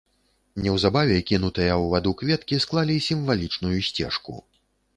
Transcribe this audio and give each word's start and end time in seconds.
Неўзабаве 0.63 1.17
кінутыя 1.31 1.73
ў 1.81 1.93
ваду 1.93 2.15
кветкі 2.23 2.59
склалі 2.65 2.97
сімвалічную 3.11 3.77
сцежку. 3.89 4.39